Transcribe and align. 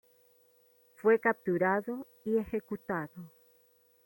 Fue 0.95 1.19
capturado 1.19 2.07
y 2.25 2.37
ejecutado. 2.37 3.29